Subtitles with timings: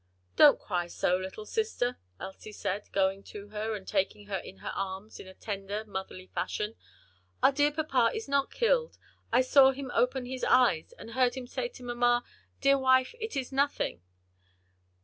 [0.35, 4.71] "Don't cry so, little sister," Elsie said, going to her and taking her in her
[4.73, 6.73] arms in tender motherly fashion,
[7.43, 8.97] "our dear papa is not killed;
[9.31, 12.23] I saw him open his eyes, and heard him say to mamma,
[12.61, 14.01] 'Dear wife, it is nothing.'"